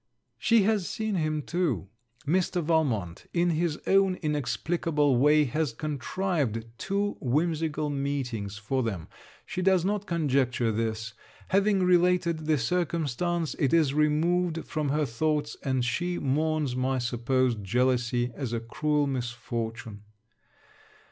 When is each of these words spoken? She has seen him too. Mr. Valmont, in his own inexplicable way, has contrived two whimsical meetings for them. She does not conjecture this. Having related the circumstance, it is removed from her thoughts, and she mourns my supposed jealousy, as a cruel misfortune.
She 0.39 0.63
has 0.63 0.89
seen 0.89 1.13
him 1.13 1.43
too. 1.43 1.87
Mr. 2.25 2.63
Valmont, 2.63 3.27
in 3.35 3.51
his 3.51 3.77
own 3.85 4.15
inexplicable 4.23 5.15
way, 5.19 5.43
has 5.43 5.73
contrived 5.73 6.65
two 6.79 7.17
whimsical 7.19 7.91
meetings 7.91 8.57
for 8.57 8.81
them. 8.81 9.09
She 9.45 9.61
does 9.61 9.85
not 9.85 10.07
conjecture 10.07 10.71
this. 10.71 11.13
Having 11.49 11.83
related 11.83 12.47
the 12.47 12.57
circumstance, 12.57 13.53
it 13.59 13.73
is 13.75 13.93
removed 13.93 14.65
from 14.65 14.89
her 14.89 15.05
thoughts, 15.05 15.55
and 15.61 15.85
she 15.85 16.17
mourns 16.17 16.75
my 16.75 16.97
supposed 16.97 17.63
jealousy, 17.63 18.31
as 18.33 18.53
a 18.53 18.59
cruel 18.59 19.05
misfortune. 19.05 20.01